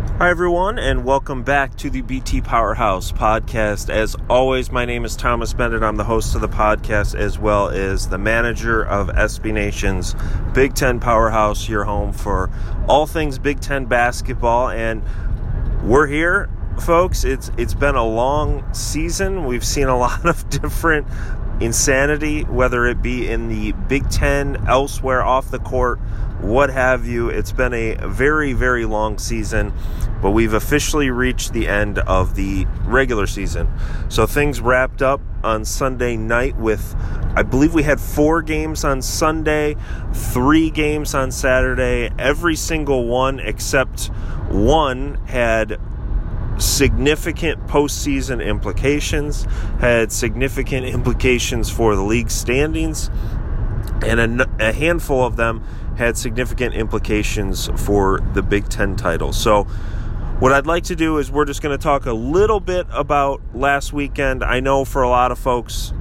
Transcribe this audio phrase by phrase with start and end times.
[0.00, 3.90] Hi, everyone, and welcome back to the BT Powerhouse podcast.
[3.90, 5.82] As always, my name is Thomas Bennett.
[5.82, 10.14] I'm the host of the podcast as well as the manager of SB Nation's
[10.54, 12.50] Big Ten Powerhouse, your home for
[12.88, 14.70] all things Big Ten basketball.
[14.70, 15.02] And
[15.82, 16.48] we're here,
[16.80, 17.24] folks.
[17.24, 19.44] It's it's been a long season.
[19.44, 21.06] We've seen a lot of different
[21.60, 26.00] insanity, whether it be in the Big Ten, elsewhere off the court,
[26.42, 27.28] what have you.
[27.28, 29.72] It's been a very, very long season,
[30.22, 33.68] but we've officially reached the end of the regular season.
[34.08, 36.94] So things wrapped up on Sunday night with,
[37.36, 39.76] I believe we had four games on Sunday,
[40.12, 42.10] three games on Saturday.
[42.18, 44.06] Every single one except
[44.48, 45.80] one had
[46.58, 49.44] significant postseason implications,
[49.80, 53.10] had significant implications for the league standings,
[54.02, 55.62] and a, a, handful of them
[56.00, 59.32] had significant implications for the Big Ten title.
[59.32, 59.64] So,
[60.40, 63.42] what I'd like to do is we're just going to talk a little bit about
[63.54, 64.42] last weekend.
[64.42, 65.92] I know for a lot of folks,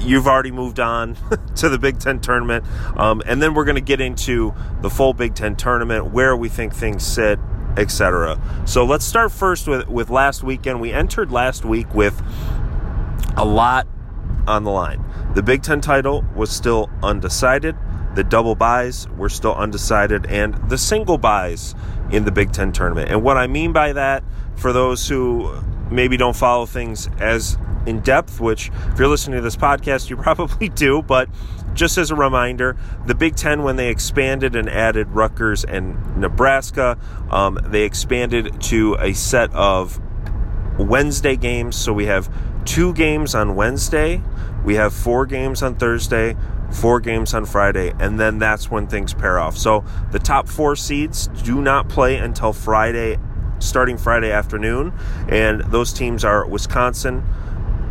[0.00, 1.16] you've already moved on
[1.56, 2.66] to the Big Ten tournament,
[2.98, 6.50] um, and then we're going to get into the full Big Ten tournament, where we
[6.50, 7.38] think things sit,
[7.78, 8.38] etc.
[8.66, 10.78] So let's start first with, with last weekend.
[10.82, 12.22] We entered last week with
[13.38, 13.88] a lot
[14.46, 15.02] on the line.
[15.34, 17.74] The Big Ten title was still undecided.
[18.14, 21.74] The double byes were still undecided, and the single byes
[22.10, 23.10] in the Big Ten tournament.
[23.10, 24.24] And what I mean by that,
[24.56, 25.52] for those who
[25.90, 27.56] maybe don't follow things as
[27.86, 31.28] in depth, which if you're listening to this podcast, you probably do, but
[31.74, 36.98] just as a reminder, the Big Ten, when they expanded and added Rutgers and Nebraska,
[37.30, 40.00] um, they expanded to a set of
[40.78, 41.76] Wednesday games.
[41.76, 42.28] So we have
[42.68, 44.22] two games on Wednesday,
[44.62, 46.36] we have four games on Thursday,
[46.70, 49.56] four games on Friday, and then that's when things pair off.
[49.56, 53.18] So the top four seeds do not play until Friday,
[53.58, 54.92] starting Friday afternoon,
[55.30, 57.24] and those teams are Wisconsin.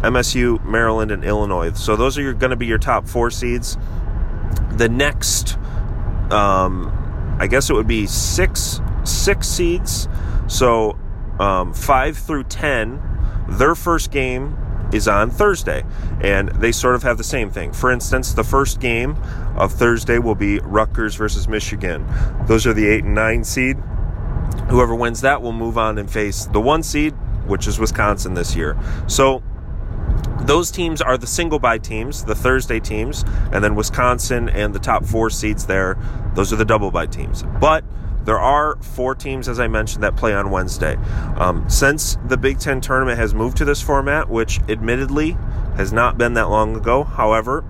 [0.02, 1.74] MSU, Maryland, and Illinois.
[1.74, 3.80] So those are going to be your top four seeds.
[4.74, 5.58] The next,
[6.30, 10.08] um, I guess it would be six six seeds.
[10.46, 11.00] So
[11.40, 13.02] um, five through ten,
[13.50, 14.56] their first game
[14.92, 15.84] is on Thursday,
[16.22, 17.74] and they sort of have the same thing.
[17.74, 19.18] For instance, the first game
[19.56, 22.06] of Thursday will be Rutgers versus Michigan.
[22.48, 23.78] Those are the eight and nine seed.
[24.70, 27.14] Whoever wins that will move on and face the one seed,
[27.46, 28.78] which is Wisconsin this year.
[29.08, 29.44] So
[30.42, 34.80] those teams are the single bye teams, the Thursday teams, and then Wisconsin and the
[34.80, 35.98] top four seeds there,
[36.36, 37.44] those are the double bye teams.
[37.60, 37.84] But
[38.28, 40.98] there are four teams, as I mentioned, that play on Wednesday.
[41.38, 45.38] Um, since the Big Ten tournament has moved to this format, which admittedly
[45.78, 47.64] has not been that long ago, however,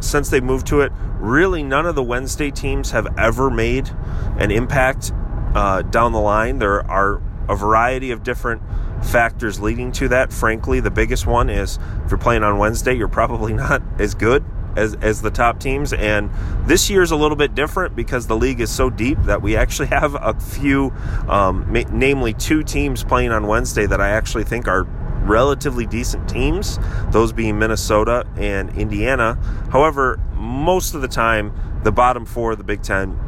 [0.00, 3.90] since they moved to it, really none of the Wednesday teams have ever made
[4.38, 5.12] an impact
[5.54, 6.58] uh, down the line.
[6.58, 8.62] There are a variety of different
[9.04, 10.32] factors leading to that.
[10.32, 14.42] Frankly, the biggest one is if you're playing on Wednesday, you're probably not as good
[14.78, 15.92] as, as the top teams.
[15.92, 16.30] And
[16.66, 19.56] this year is a little bit different because the league is so deep that we
[19.56, 20.92] actually have a few,
[21.28, 24.84] um, ma- namely two teams playing on Wednesday that I actually think are
[25.22, 26.78] relatively decent teams,
[27.10, 29.34] those being Minnesota and Indiana.
[29.70, 31.52] However, most of the time,
[31.84, 33.18] the bottom four of the Big Ten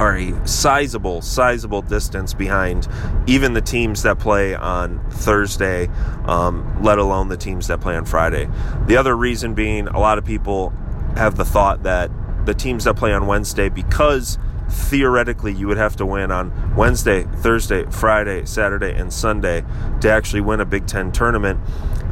[0.00, 2.88] are a sizable, sizable distance behind
[3.26, 5.88] even the teams that play on Thursday,
[6.24, 8.48] um, let alone the teams that play on Friday.
[8.86, 10.70] The other reason being, a lot of people
[11.16, 12.10] have the thought that
[12.46, 14.38] the teams that play on Wednesday, because
[14.70, 19.62] theoretically you would have to win on Wednesday, Thursday, Friday, Saturday, and Sunday
[20.00, 21.60] to actually win a Big Ten tournament,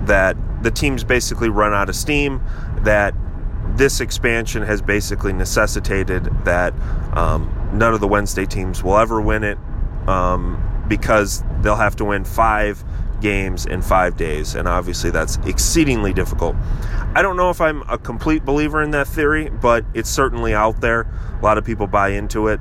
[0.02, 2.42] that the teams basically run out of steam,
[2.82, 3.14] that
[3.76, 6.74] this expansion has basically necessitated that
[7.16, 9.58] um, none of the Wednesday teams will ever win it
[10.06, 12.82] um, because they'll have to win five
[13.20, 16.56] games in five days, and obviously that's exceedingly difficult.
[17.14, 20.80] I don't know if I'm a complete believer in that theory, but it's certainly out
[20.80, 21.06] there.
[21.38, 22.60] A lot of people buy into it.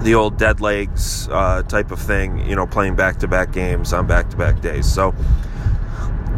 [0.00, 3.92] The old dead legs uh, type of thing, you know, playing back to back games
[3.92, 4.92] on back to back days.
[4.92, 5.14] So,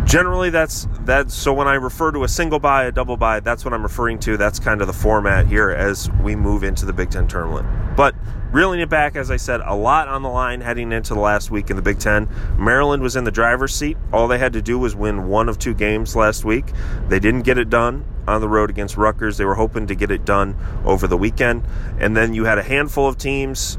[0.04, 3.64] generally that's that so when i refer to a single bye, a double bye, that's
[3.64, 6.92] what i'm referring to that's kind of the format here as we move into the
[6.92, 7.66] big ten tournament
[7.96, 8.14] but
[8.52, 11.50] reeling it back, as I said, a lot on the line heading into the last
[11.50, 12.28] week in the Big Ten.
[12.56, 13.96] Maryland was in the driver's seat.
[14.12, 16.72] All they had to do was win one of two games last week.
[17.08, 19.36] They didn't get it done on the road against Rutgers.
[19.36, 21.64] They were hoping to get it done over the weekend.
[21.98, 23.78] And then you had a handful of teams.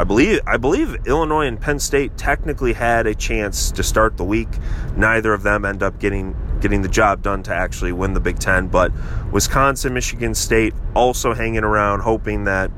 [0.00, 4.24] I believe I believe Illinois and Penn State technically had a chance to start the
[4.24, 4.48] week.
[4.96, 8.38] Neither of them end up getting getting the job done to actually win the Big
[8.38, 8.68] Ten.
[8.68, 8.92] But
[9.32, 12.70] Wisconsin, Michigan State also hanging around, hoping that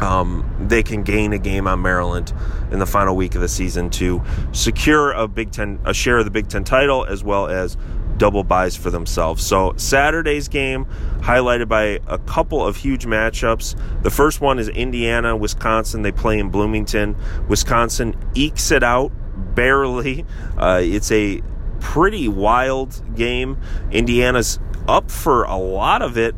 [0.00, 2.32] um, they can gain a game on Maryland
[2.70, 4.22] in the final week of the season to
[4.52, 7.76] secure a Big Ten, a share of the Big Ten title, as well as
[8.16, 9.44] double byes for themselves.
[9.44, 10.86] So Saturday's game
[11.20, 14.02] highlighted by a couple of huge matchups.
[14.02, 16.02] The first one is Indiana, Wisconsin.
[16.02, 17.16] They play in Bloomington.
[17.48, 19.12] Wisconsin ekes it out
[19.54, 20.24] barely.
[20.56, 21.42] Uh, it's a
[21.82, 23.58] pretty wild game.
[23.90, 24.58] Indiana's
[24.88, 26.34] up for a lot of it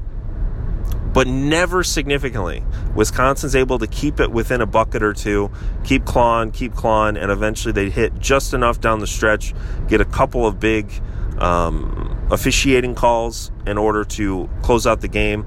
[1.15, 2.65] but never significantly.
[2.97, 5.49] Wisconsin's able to keep it within a bucket or two,
[5.85, 9.55] keep clawing, keep clawing, and eventually they hit just enough down the stretch,
[9.87, 10.93] get a couple of big
[11.39, 15.47] um, officiating calls in order to close out the game.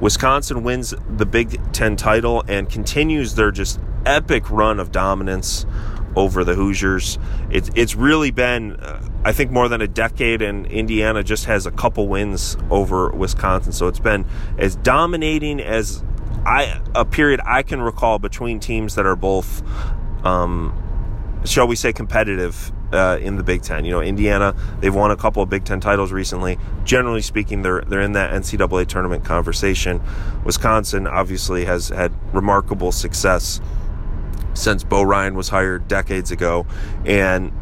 [0.00, 5.64] Wisconsin wins the Big Ten title and continues their just epic run of dominance
[6.18, 7.16] over the Hoosiers.
[7.48, 11.64] It's it's really been, uh, I think, more than a decade, and Indiana just has
[11.64, 13.72] a couple wins over Wisconsin.
[13.72, 14.26] So it's been
[14.58, 16.02] as dominating as
[16.44, 19.62] I a period I can recall between teams that are both,
[20.26, 20.74] um,
[21.44, 23.84] shall we say, competitive uh, in the Big Ten.
[23.84, 26.58] You know, Indiana, they've won a couple of Big Ten titles recently.
[26.82, 30.00] Generally speaking, they're they're in that NCAA tournament conversation.
[30.44, 33.60] Wisconsin obviously has had remarkable success
[34.58, 36.66] since Bo Ryan was hired decades ago,
[37.06, 37.52] and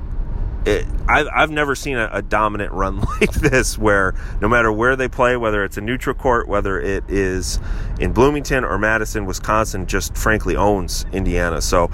[0.67, 4.97] it, I've, I've never seen a, a, dominant run like this where no matter where
[4.97, 7.61] they play, whether it's a neutral court, whether it is
[8.01, 11.61] in Bloomington or Madison, Wisconsin just frankly owns Indiana.
[11.61, 11.91] So,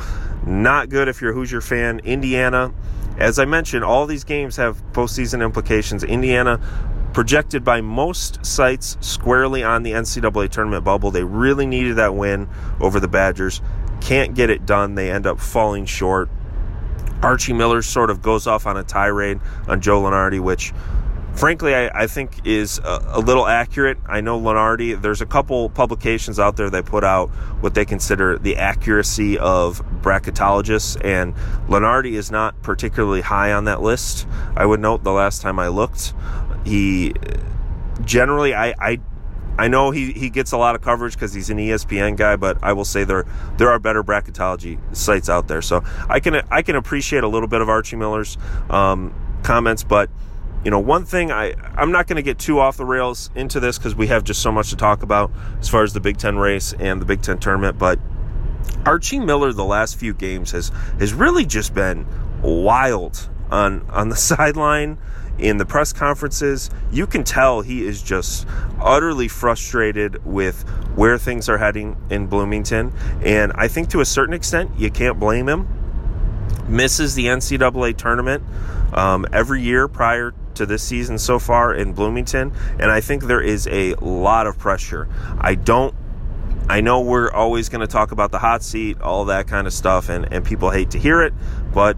[0.46, 2.00] not good if you're a Hoosier fan.
[2.00, 2.72] Indiana,
[3.19, 6.02] as I mentioned, all these games have postseason implications.
[6.02, 6.58] Indiana
[7.12, 11.10] projected by most sites squarely on the NCAA tournament bubble.
[11.10, 12.49] They really needed that win
[12.81, 13.60] over the Badgers
[14.02, 14.94] can't get it done.
[14.94, 16.28] They end up falling short.
[17.22, 20.72] Archie Miller sort of goes off on a tirade on Joe Lunardi, which
[21.34, 23.99] frankly I, I think is a, a, little accurate.
[24.06, 28.38] I know Lunardi, there's a couple publications out there that put out what they consider
[28.38, 31.34] the accuracy of bracketologists, and
[31.69, 34.26] Lunardi is not particularly high on that list.
[34.56, 36.12] I would note the last time I looked,
[36.64, 37.14] he
[38.04, 39.00] generally I, I
[39.58, 42.58] I know he, he gets a lot of coverage because he's an ESPN guy, but
[42.62, 43.26] I will say there
[43.58, 45.62] there are better bracketology sites out there.
[45.62, 48.38] So I can I can appreciate a little bit of Archie Miller's
[48.70, 50.10] um, comments, but
[50.64, 53.60] you know one thing I I'm not going to get too off the rails into
[53.60, 56.16] this because we have just so much to talk about as far as the Big
[56.16, 57.99] Ten race and the Big Ten tournament, but
[58.87, 62.06] Archie Miller the last few games has has really just been
[62.43, 64.99] wild on on the sideline
[65.43, 68.47] in the press conferences, you can tell he is just
[68.81, 70.62] utterly frustrated with
[70.94, 72.93] where things are heading in Bloomington.
[73.25, 75.69] And I think to a certain extent, you can't blame him.
[76.69, 78.44] Misses the NCAA tournament
[78.93, 82.53] um, every year prior to this season so far in Bloomington.
[82.79, 85.09] And I think there is a lot of pressure.
[85.38, 85.95] I don't
[86.69, 89.73] I know we're always going to talk about the hot seat, all that kind of
[89.73, 91.35] stuff, and, and people hate to hear it,
[91.75, 91.97] but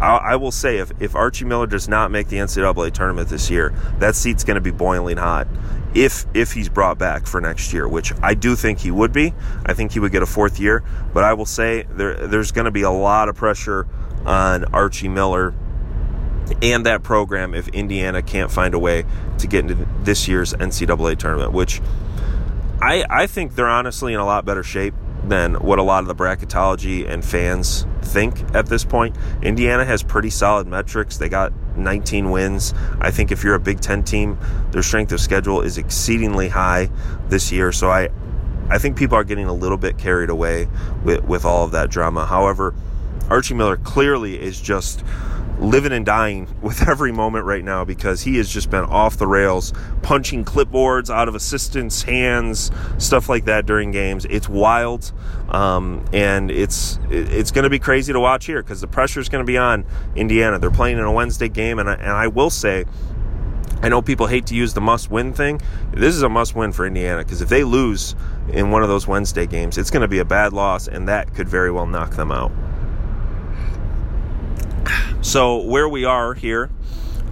[0.00, 3.74] I, will say if, if Archie Miller does not make the NCAA tournament this year,
[3.98, 5.48] that seat's going to be boiling hot.
[5.94, 9.32] If if he's brought back for next year, which I do think he would be,
[9.64, 10.84] I think he would get a fourth year.
[11.14, 13.86] But I will say there there's going to be a lot of pressure
[14.26, 15.54] on Archie Miller
[16.60, 19.04] and that program if Indiana can't find a way
[19.38, 21.80] to get into this year's NCAA tournament, which
[22.82, 24.94] I I think they're honestly in a lot better shape
[25.28, 29.16] than what a lot of the bracketology and fans think at this point.
[29.42, 31.16] Indiana has pretty solid metrics.
[31.16, 32.74] They got 19 wins.
[33.00, 34.38] I think if you're a Big Ten team,
[34.70, 36.90] their strength of schedule is exceedingly high
[37.28, 37.72] this year.
[37.72, 38.08] So I,
[38.68, 40.68] I think people are getting a little bit carried away
[41.04, 42.26] with, with all of that drama.
[42.26, 42.74] However,
[43.28, 45.04] Archie Miller clearly is just
[45.58, 49.26] living and dying with every moment right now because he has just been off the
[49.26, 49.72] rails,
[50.02, 54.24] punching clipboards out of assistants' hands, stuff like that during games.
[54.26, 55.12] It's wild,
[55.48, 59.28] um, and it's it's going to be crazy to watch here because the pressure is
[59.28, 59.84] going to be on
[60.14, 60.58] Indiana.
[60.58, 62.84] They're playing in a Wednesday game, and I, and I will say.
[63.82, 65.60] I know people hate to use the must win thing.
[65.92, 68.16] This is a must win for Indiana because if they lose
[68.48, 71.34] in one of those Wednesday games, it's going to be a bad loss, and that
[71.34, 72.50] could very well knock them out.
[75.20, 76.70] So where we are here.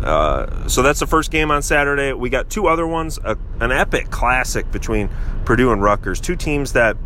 [0.02, 2.12] Uh, so that's the first game on Saturday.
[2.12, 5.08] We got two other ones, a, an epic classic between
[5.44, 6.96] Purdue and Rutgers, two teams that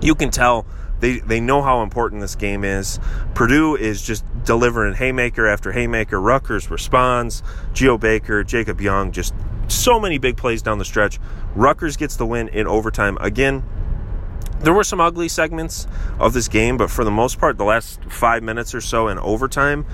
[0.00, 0.66] you can tell
[1.00, 2.98] they, they know how important this game is.
[3.34, 6.20] Purdue is just delivering haymaker after haymaker.
[6.20, 7.42] Rutgers responds.
[7.72, 9.34] Geo Baker, Jacob Young, just
[9.68, 11.18] so many big plays down the stretch.
[11.54, 13.18] Rutgers gets the win in overtime.
[13.20, 13.64] Again,
[14.64, 15.86] there were some ugly segments
[16.18, 19.18] of this game, but for the most part, the last five minutes or so in
[19.18, 19.84] overtime,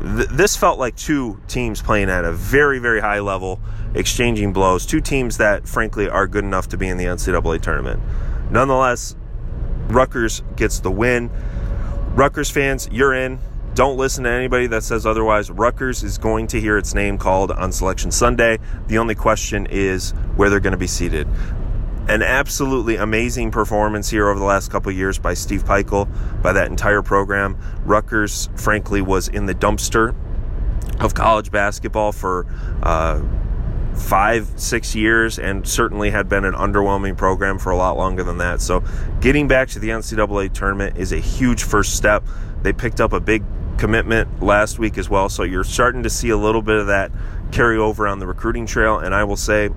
[0.00, 3.60] th- this felt like two teams playing at a very, very high level,
[3.94, 4.86] exchanging blows.
[4.86, 8.00] Two teams that, frankly, are good enough to be in the NCAA tournament.
[8.50, 9.16] Nonetheless,
[9.88, 11.30] Rutgers gets the win.
[12.14, 13.40] Rutgers fans, you're in.
[13.74, 15.50] Don't listen to anybody that says otherwise.
[15.50, 18.58] Rutgers is going to hear its name called on Selection Sunday.
[18.86, 21.26] The only question is where they're going to be seated.
[22.08, 26.08] An absolutely amazing performance here over the last couple years by Steve Pikiell,
[26.42, 27.56] by that entire program.
[27.84, 30.14] Rutgers, frankly, was in the dumpster
[31.00, 32.46] of college basketball for
[32.82, 33.22] uh,
[33.94, 38.38] five, six years, and certainly had been an underwhelming program for a lot longer than
[38.38, 38.60] that.
[38.60, 38.82] So,
[39.20, 42.24] getting back to the NCAA tournament is a huge first step.
[42.62, 43.44] They picked up a big
[43.78, 47.12] commitment last week as well, so you're starting to see a little bit of that
[47.52, 48.98] carry over on the recruiting trail.
[48.98, 49.70] And I will say,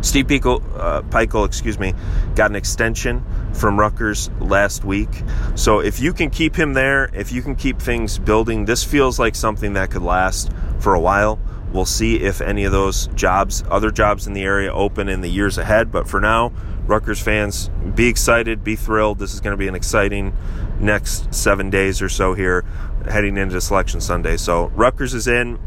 [0.00, 1.94] Steve Pikiell, uh, excuse me,
[2.34, 5.08] got an extension from Rutgers last week.
[5.54, 9.18] So if you can keep him there, if you can keep things building, this feels
[9.18, 11.40] like something that could last for a while.
[11.72, 15.28] We'll see if any of those jobs, other jobs in the area, open in the
[15.28, 15.92] years ahead.
[15.92, 16.52] But for now,
[16.86, 19.18] Rutgers fans, be excited, be thrilled.
[19.18, 20.34] This is going to be an exciting
[20.80, 22.64] next seven days or so here
[23.10, 24.36] heading into Selection Sunday.
[24.36, 25.58] So Rutgers is in.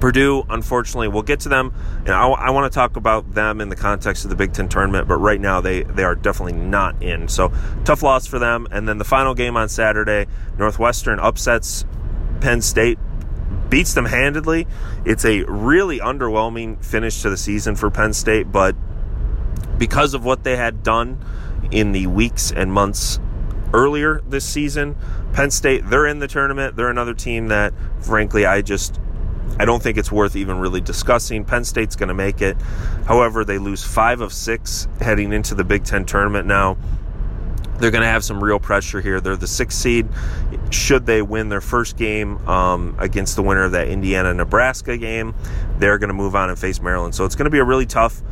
[0.00, 3.70] Purdue, unfortunately, we'll get to them, and I, I want to talk about them in
[3.70, 5.08] the context of the Big Ten tournament.
[5.08, 7.28] But right now, they they are definitely not in.
[7.28, 7.52] So
[7.84, 8.66] tough loss for them.
[8.70, 10.26] And then the final game on Saturday,
[10.58, 11.84] Northwestern upsets
[12.40, 12.98] Penn State
[13.70, 14.66] beats them handedly.
[15.04, 18.76] It's a really underwhelming finish to the season for Penn State, but
[19.78, 21.24] because of what they had done
[21.70, 23.18] in the weeks and months
[23.72, 24.96] earlier this season,
[25.32, 26.76] Penn State, they're in the tournament.
[26.76, 29.00] They're another team that, frankly, I just
[29.58, 31.44] I don't think it's worth even really discussing.
[31.44, 32.56] Penn State's going to make it.
[33.06, 36.76] However, they lose five of six heading into the Big Ten tournament now
[37.78, 39.20] they're going to have some real pressure here.
[39.20, 40.08] They're the sixth seed.
[40.70, 45.34] Should they win their first game um, against the winner of that Indiana Nebraska game,
[45.78, 47.14] they're going to move on and face Maryland.
[47.14, 48.22] So it's going to be a really tough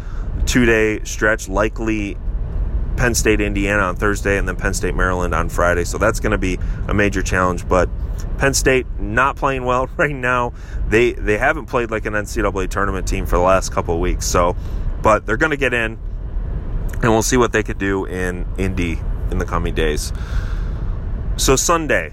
[0.47, 2.16] two day stretch, likely
[2.97, 5.85] Penn State Indiana on Thursday and then Penn State Maryland on Friday.
[5.85, 7.69] So that's going to be a major challenge.
[7.69, 7.88] But
[8.38, 10.53] Penn State not playing well right now.
[10.88, 14.26] They they haven't played like an NCAA tournament team for the last couple of weeks.
[14.26, 14.57] So,
[15.03, 15.99] but they're going to get in,
[17.03, 19.00] and we'll see what they could do in Indy
[19.31, 20.12] in the coming days.
[21.37, 22.12] So, Sunday,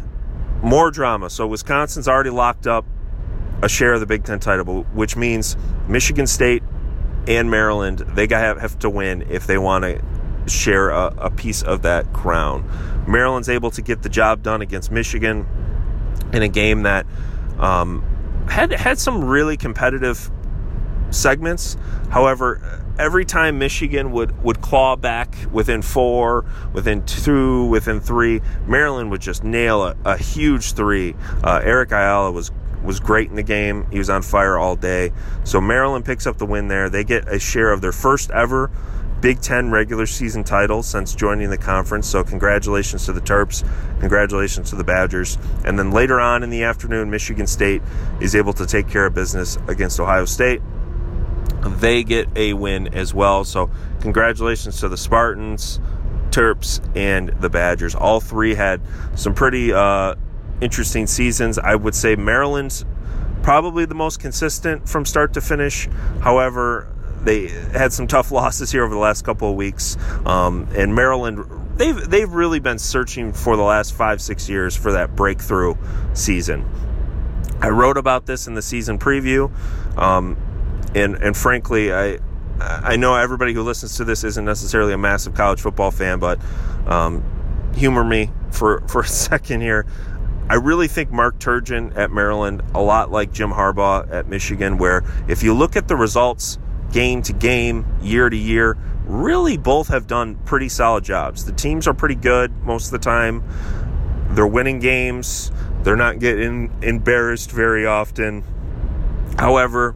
[0.63, 1.30] more drama.
[1.30, 2.86] So, Wisconsin's already locked up
[3.62, 5.56] a share of the Big Ten title, which means
[5.88, 6.63] Michigan State
[7.28, 10.01] and Maryland, they have, have to win if they want to
[10.48, 12.68] share a, a piece of that crown.
[13.08, 15.46] Maryland's able to get the job done against Michigan
[16.34, 17.06] in a game that
[17.60, 18.03] um,
[18.50, 20.30] had had some really competitive
[21.10, 21.77] segments.
[22.10, 29.12] However, every time Michigan would, would claw back within four, within two, within three, Maryland
[29.12, 31.15] would just nail a, a huge three.
[31.44, 32.51] Uh, Eric Ayala was
[32.84, 33.86] was great in the game.
[33.91, 35.12] He was on fire all day.
[35.44, 36.89] So Maryland picks up the win there.
[36.89, 38.72] They get a share of their first ever
[39.22, 42.08] Big Ten regular season title since joining the conference.
[42.08, 43.63] So congratulations to the Terps.
[44.00, 45.38] Congratulations to the Badgers.
[45.63, 47.82] And then later on in the afternoon, Michigan State
[48.20, 50.62] is able to take care of business against Ohio State
[51.62, 53.44] they get a win as well.
[53.44, 53.70] So,
[54.01, 55.80] congratulations to the Spartans,
[56.30, 57.96] Terps, and the Badgers.
[57.96, 58.82] All three had
[59.16, 60.16] some pretty uh,
[60.60, 61.60] interesting seasons.
[61.60, 62.86] I would say Maryland's
[63.44, 65.88] probably the most consistent from start to finish.
[66.22, 66.88] However,
[67.24, 71.46] they had some tough losses here over the last couple of weeks, um, and Maryland.
[71.78, 75.75] They've, they've really been searching for the last five, six years for that breakthrough
[76.13, 76.70] season.
[77.60, 79.51] I wrote about this in the season preview.
[79.98, 80.38] Um,
[80.96, 82.20] and and frankly, I
[82.60, 86.40] I know everybody who listens to this isn't necessarily a massive college football fan, but
[86.86, 87.24] um,
[87.75, 89.86] humor me for for a second here.
[90.50, 95.04] I really think Mark Turgeon at Maryland, a lot like Jim Harbaugh at Michigan, where
[95.30, 96.58] if you look at the results
[96.92, 101.46] game to game, year to year, really both have done pretty solid jobs.
[101.46, 103.44] The teams are pretty good most of the time.
[104.30, 105.52] They're winning games.
[105.84, 108.44] They're not getting embarrassed very often.
[109.38, 109.96] However,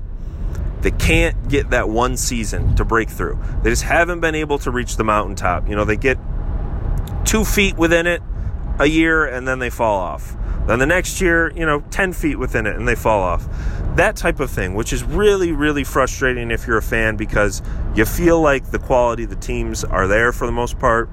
[0.82, 3.40] they can't get that one season to break through.
[3.64, 5.70] They just haven't been able to reach the mountaintop.
[5.70, 6.18] You know, they get
[7.24, 8.22] two feet within it
[8.80, 10.36] a year and then they fall off.
[10.68, 13.48] Then the next year, you know, 10 feet within it and they fall off.
[13.96, 17.62] That type of thing, which is really, really frustrating if you're a fan because
[17.94, 21.10] you feel like the quality the teams are there for the most part.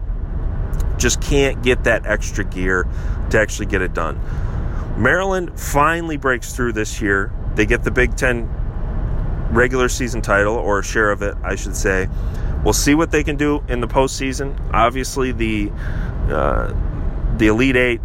[0.99, 2.87] just can't get that extra gear
[3.31, 4.21] to actually get it done.
[4.97, 7.33] Maryland finally breaks through this year.
[7.55, 8.49] They get the Big Ten
[9.51, 12.09] regular season title, or a share of it, I should say.
[12.65, 14.57] We'll see what they can do in the postseason.
[14.73, 15.71] Obviously, the
[16.31, 16.73] uh,
[17.37, 18.01] the Elite Eight,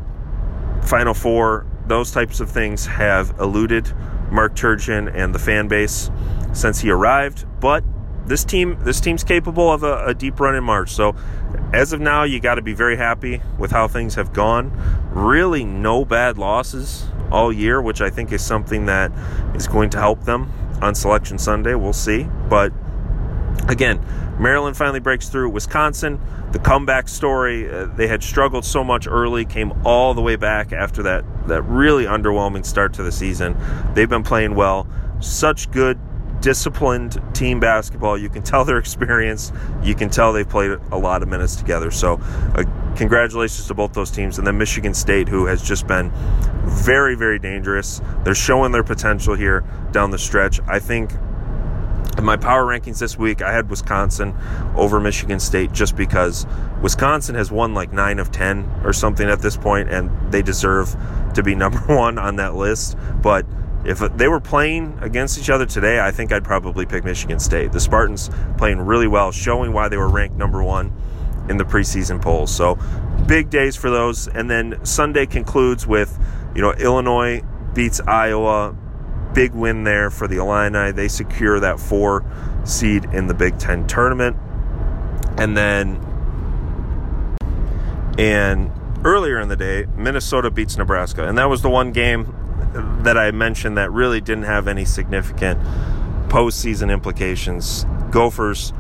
[0.88, 3.92] Final Four, those types of things have eluded
[4.32, 6.10] Mark Turgeon and the fan base
[6.54, 7.46] since he arrived.
[7.60, 7.84] But
[8.26, 10.92] this team, this team's capable of a, a deep run in March.
[10.92, 11.16] So,
[11.74, 14.72] as of now, you got to be very happy with how things have gone.
[15.12, 19.12] Really, no bad losses all year, which I think is something that
[19.56, 20.52] is going to help them
[20.82, 21.76] on Selection Sunday.
[21.76, 22.72] We'll see, but
[23.68, 24.00] again,
[24.40, 25.50] Maryland finally breaks through.
[25.50, 26.20] Wisconsin,
[26.52, 27.70] the comeback story.
[27.70, 31.62] Uh, they had struggled so much early, came all the way back after that that
[31.64, 33.58] really underwhelming start to the season.
[33.94, 34.88] They've been playing well.
[35.20, 36.00] Such good
[36.42, 38.18] disciplined team basketball.
[38.18, 39.54] You can tell they're experienced.
[39.84, 41.92] You can tell they've played a lot of minutes together.
[41.92, 42.20] So,
[42.56, 42.64] uh,
[42.96, 44.38] congratulations to both those teams.
[44.38, 46.12] And then Michigan State, who has just been
[46.66, 48.02] very, very dangerous.
[48.24, 50.60] They're showing their potential here down the stretch.
[50.68, 51.12] I think
[52.18, 54.36] in my power rankings this week, I had Wisconsin
[54.76, 56.48] over Michigan State just because
[56.82, 60.96] Wisconsin has won like 9 of 10 or something at this point, and they deserve
[61.36, 62.98] to be number one on that list.
[63.22, 63.46] But
[63.86, 67.72] if they were playing against each other today, I think I'd probably pick Michigan State.
[67.72, 70.92] The Spartans playing really well, showing why they were ranked number one
[71.50, 72.54] in the preseason polls.
[72.54, 72.78] So
[73.28, 74.28] big days for those.
[74.28, 76.20] And then Sunday concludes with,
[76.56, 77.44] you know, Illinois
[77.74, 78.76] beats Iowa
[79.38, 80.92] big win there for the Illini.
[80.92, 82.26] They secure that four
[82.64, 84.36] seed in the Big Ten tournament.
[85.38, 85.98] And then,
[88.18, 88.72] and
[89.06, 91.28] earlier in the day, Minnesota beats Nebraska.
[91.28, 92.34] And that was the one game
[93.04, 95.62] that I mentioned that really didn't have any significant
[96.30, 97.86] postseason implications.
[98.10, 98.74] Gophers,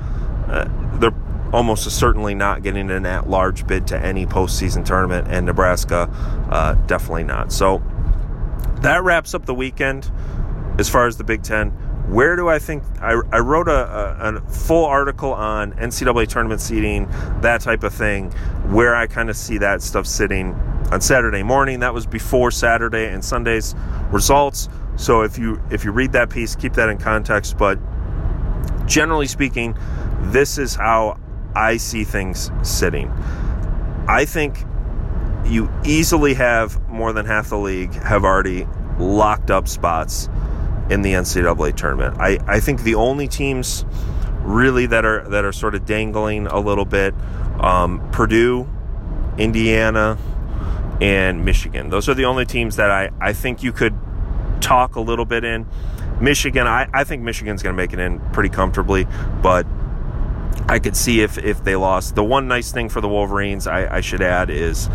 [0.47, 1.13] uh, they're
[1.53, 6.09] almost certainly not getting an at large bid to any postseason tournament, and Nebraska,
[6.49, 7.51] uh, definitely not.
[7.51, 7.83] So
[8.81, 10.09] that wraps up the weekend
[10.77, 11.69] as far as the Big Ten.
[12.07, 16.61] Where do I think I, I wrote a, a, a, full article on NCAA tournament
[16.61, 17.07] seating,
[17.41, 18.31] that type of thing,
[18.71, 20.53] where I kind of see that stuff sitting
[20.91, 21.81] on Saturday morning.
[21.81, 23.75] That was before Saturday and Sunday's
[24.09, 24.69] results.
[24.95, 27.57] So if you if you read that piece, keep that in context.
[27.57, 27.77] But
[28.85, 29.77] generally speaking,
[30.21, 31.19] this is how
[31.55, 33.09] I see things sitting.
[34.07, 34.63] I think
[35.45, 38.65] you easily have more than half the league have already
[38.97, 40.29] locked up spots
[40.89, 42.17] in the NCAA tournament.
[42.19, 43.85] I, I think the only teams
[44.41, 47.13] really that are that are sort of dangling a little bit,
[47.59, 48.67] um, Purdue,
[49.37, 50.17] Indiana,
[51.01, 51.89] and Michigan.
[51.89, 53.95] Those are the only teams that I, I think you could
[54.61, 55.67] talk a little bit in.
[56.19, 59.05] Michigan, I, I think Michigan's going to make it in pretty comfortably,
[59.41, 59.67] but
[60.67, 62.15] I could see if, if they lost.
[62.15, 64.89] The one nice thing for the Wolverines, I, I should add, is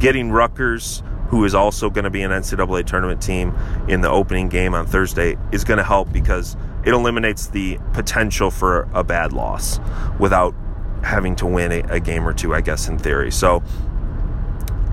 [0.00, 1.02] getting Rutgers
[1.34, 3.52] who is also going to be an NCAA tournament team
[3.88, 8.52] in the opening game on Thursday, is going to help because it eliminates the potential
[8.52, 9.80] for a bad loss
[10.20, 10.54] without
[11.02, 13.32] having to win a, a game or two, I guess, in theory.
[13.32, 13.64] So,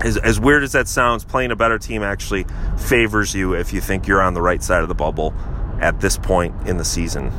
[0.00, 2.44] as, as weird as that sounds, playing a better team actually
[2.76, 5.32] favors you if you think you're on the right side of the bubble
[5.80, 7.30] at this point in the season.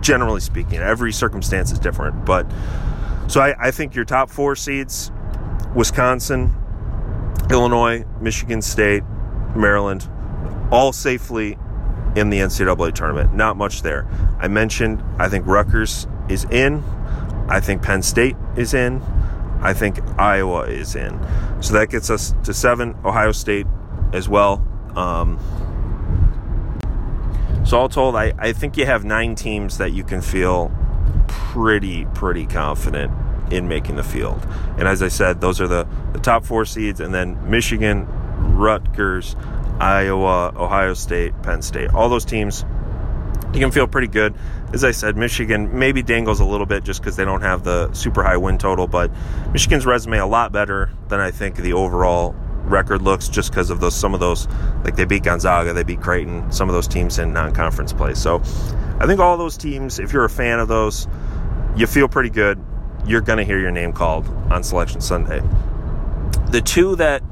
[0.00, 2.24] Generally speaking, every circumstance is different.
[2.24, 2.46] But
[3.26, 5.10] so I, I think your top four seeds
[5.74, 6.54] Wisconsin,
[7.50, 9.02] Illinois, Michigan State,
[9.56, 10.08] Maryland,
[10.70, 11.58] all safely
[12.14, 13.34] in the NCAA tournament.
[13.34, 14.06] Not much there.
[14.38, 16.82] I mentioned, I think Rutgers is in.
[17.48, 19.02] I think Penn State is in.
[19.60, 21.18] I think Iowa is in.
[21.60, 22.96] So that gets us to seven.
[23.04, 23.66] Ohio State
[24.12, 24.66] as well.
[24.96, 25.38] Um,
[27.64, 30.72] so all told, I, I think you have nine teams that you can feel
[31.26, 33.12] pretty, pretty confident
[33.50, 34.46] in making the field.
[34.78, 38.06] And as I said, those are the, the top four seeds, and then Michigan,
[38.56, 39.36] Rutgers,
[39.80, 41.92] Iowa, Ohio State, Penn State.
[41.94, 42.64] All those teams,
[43.52, 44.34] you can feel pretty good.
[44.72, 47.92] As I said, Michigan maybe dangles a little bit just because they don't have the
[47.92, 49.10] super high win total, but
[49.52, 52.34] Michigan's resume a lot better than I think the overall
[52.64, 54.46] record looks just because of those some of those
[54.84, 58.14] like they beat Gonzaga, they beat Creighton, some of those teams in non-conference play.
[58.14, 58.36] So
[59.00, 61.08] I think all those teams, if you're a fan of those,
[61.74, 62.62] you feel pretty good
[63.06, 65.40] you're going to hear your name called on Selection Sunday.
[66.50, 67.22] The two that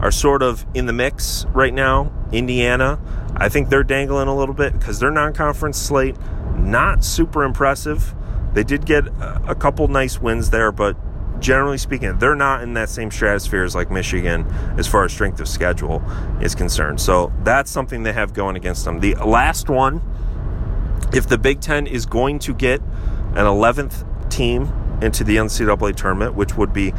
[0.00, 3.00] are sort of in the mix right now, Indiana,
[3.36, 6.16] I think they're dangling a little bit because their non conference slate,
[6.56, 8.14] not super impressive.
[8.54, 10.96] They did get a couple nice wins there, but
[11.40, 14.44] generally speaking, they're not in that same stratosphere as like Michigan
[14.76, 16.02] as far as strength of schedule
[16.40, 17.00] is concerned.
[17.00, 19.00] So that's something they have going against them.
[19.00, 20.02] The last one,
[21.12, 26.34] if the Big Ten is going to get an 11th team into the NCAA tournament,
[26.34, 26.92] which would be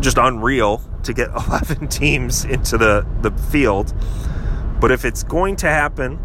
[0.00, 3.94] just unreal to get 11 teams into the, the field.
[4.80, 6.18] But if it's going to happen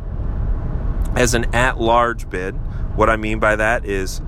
[1.15, 2.53] as an at large bid,
[2.95, 4.21] what I mean by that is,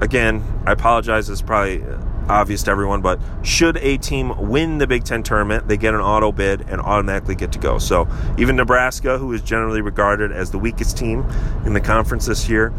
[0.00, 1.84] again, I apologize, it's probably
[2.28, 6.00] obvious to everyone, but should a team win the Big Ten tournament, they get an
[6.00, 7.78] auto bid and automatically get to go.
[7.78, 11.24] So even Nebraska, who is generally regarded as the weakest team
[11.64, 12.72] in the conference this year,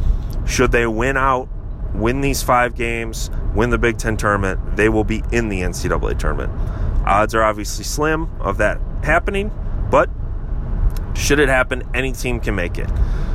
[0.46, 1.50] should they win out,
[1.93, 6.17] win these five games, win the Big Ten tournament, they will be in the NCAA
[6.17, 6.52] tournament.
[7.06, 9.52] Odds are obviously slim of that happening,
[9.89, 10.10] but
[11.15, 12.89] should it happen, any team can make it.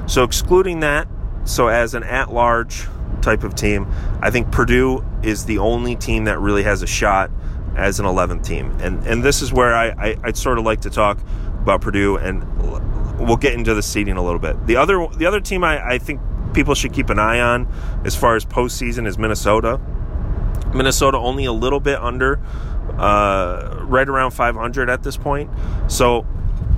[0.06, 1.08] So excluding that,
[1.44, 2.86] so as an at large
[3.24, 3.90] type of team.
[4.20, 7.30] I think Purdue is the only team that really has a shot
[7.74, 8.70] as an 11th team.
[8.80, 11.18] And and this is where I, I would sort of like to talk
[11.62, 12.44] about Purdue, and
[13.18, 14.66] we'll get into the seeding a little bit.
[14.66, 16.20] The other the other team I, I think
[16.54, 17.68] people should keep an eye on
[18.04, 19.80] as far as postseason is Minnesota.
[20.74, 22.40] Minnesota only a little bit under,
[22.98, 25.50] uh, right around 500 at this point.
[25.88, 26.26] So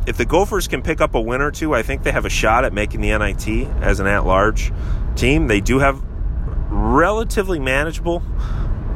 [0.06, 2.30] if the Gophers can pick up a win or two, I think they have a
[2.30, 4.72] shot at making the NIT as an at-large
[5.14, 5.46] team.
[5.46, 6.02] They do have
[6.68, 8.22] relatively manageable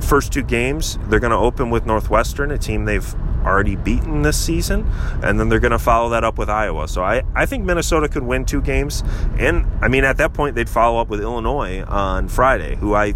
[0.00, 0.98] first two games.
[1.08, 3.14] They're going to open with Northwestern, a team they've
[3.44, 4.90] already beaten this season,
[5.22, 6.88] and then they're going to follow that up with Iowa.
[6.88, 9.02] So I, I think Minnesota could win two games.
[9.38, 13.14] And I mean, at that point, they'd follow up with Illinois on Friday, who I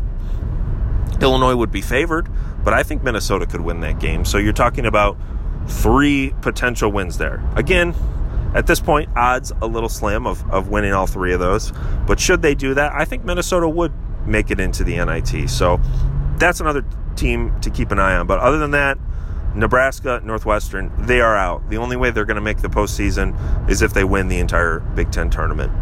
[1.20, 2.28] Illinois would be favored,
[2.64, 4.24] but I think Minnesota could win that game.
[4.24, 5.16] So you're talking about
[5.66, 7.42] three potential wins there.
[7.56, 7.94] Again,
[8.54, 11.72] at this point, odds a little slim of, of winning all three of those.
[12.06, 13.92] But should they do that, I think Minnesota would
[14.26, 15.50] make it into the NIT.
[15.50, 15.80] So
[16.38, 16.84] that's another
[17.16, 18.26] team to keep an eye on.
[18.26, 18.98] But other than that,
[19.54, 21.68] Nebraska, Northwestern, they are out.
[21.70, 24.80] The only way they're going to make the postseason is if they win the entire
[24.80, 25.72] Big Ten tournament.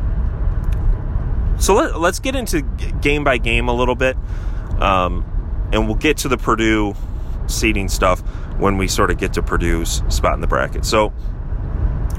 [1.59, 2.63] So let, us get into
[3.01, 4.17] game by game a little bit,
[4.81, 5.25] um,
[5.73, 6.95] and we'll get to the Purdue
[7.47, 8.21] seeding stuff
[8.59, 10.85] when we sort of get to Purdue's spot in the bracket.
[10.85, 11.13] So,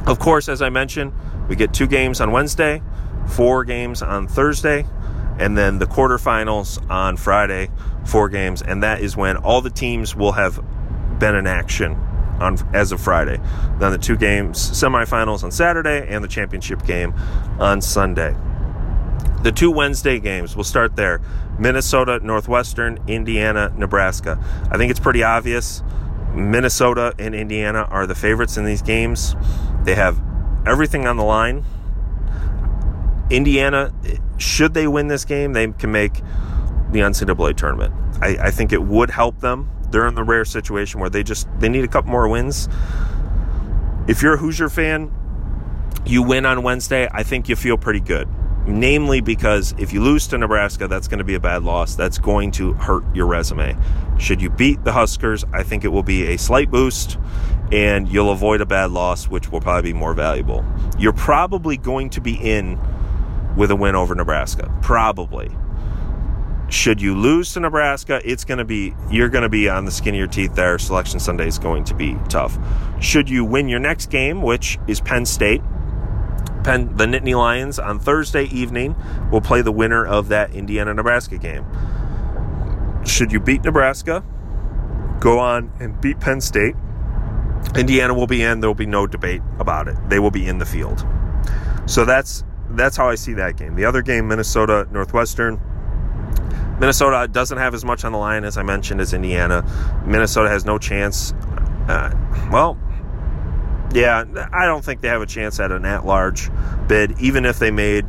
[0.08, 1.14] of course, as I mentioned,
[1.48, 2.82] we get two games on Wednesday,
[3.28, 4.86] four games on Thursday,
[5.40, 7.70] and then the quarterfinals on Friday,
[8.06, 10.64] four games, and that is when all the teams will have
[11.20, 11.94] been in action
[12.40, 13.40] on as of Friday.
[13.80, 17.14] Then the two games, semifinals on Saturday, and the championship game
[17.60, 18.36] on Sunday.
[19.44, 21.22] The two Wednesday games, we'll start there.
[21.60, 24.40] Minnesota, Northwestern, Indiana, Nebraska.
[24.72, 25.84] I think it's pretty obvious.
[26.34, 29.36] Minnesota and Indiana are the favorites in these games.
[29.84, 30.22] They have
[30.66, 31.64] everything on the line.
[33.30, 33.94] Indiana,
[34.38, 36.16] should they win this game, they can make
[36.92, 37.94] the NCAA tournament.
[38.22, 39.70] I, I think it would help them.
[39.94, 42.68] They're in the rare situation where they just they need a couple more wins.
[44.08, 45.12] If you're a Hoosier fan,
[46.04, 48.28] you win on Wednesday, I think you feel pretty good.
[48.66, 51.94] Namely, because if you lose to Nebraska, that's going to be a bad loss.
[51.94, 53.78] That's going to hurt your resume.
[54.18, 57.20] Should you beat the Huskers, I think it will be a slight boost
[57.72, 60.66] and you'll avoid a bad loss, which will probably be more valuable.
[60.98, 62.80] You're probably going to be in
[63.56, 64.76] with a win over Nebraska.
[64.82, 65.52] Probably.
[66.74, 69.92] Should you lose to Nebraska, it's going to be you're going to be on the
[69.92, 70.80] skin of your teeth there.
[70.80, 72.58] Selection Sunday is going to be tough.
[73.00, 75.62] Should you win your next game, which is Penn State,
[76.64, 78.96] Penn, the Nittany Lions on Thursday evening
[79.32, 81.64] will play the winner of that Indiana Nebraska game.
[83.06, 84.24] Should you beat Nebraska,
[85.20, 86.74] go on and beat Penn State,
[87.76, 88.62] Indiana will be in.
[88.62, 89.96] There will be no debate about it.
[90.10, 91.06] They will be in the field.
[91.86, 93.76] So that's that's how I see that game.
[93.76, 95.62] The other game, Minnesota Northwestern.
[96.80, 99.64] Minnesota doesn't have as much on the line as I mentioned as Indiana.
[100.06, 101.34] Minnesota has no chance.
[101.88, 102.12] Uh,
[102.52, 102.78] well,
[103.94, 106.50] yeah, I don't think they have a chance at an at-large
[106.88, 108.06] bid, even if they made,